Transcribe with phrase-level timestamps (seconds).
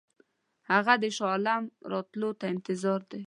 [0.71, 3.19] هغه د شاه عالم راتلو ته انتظار دی.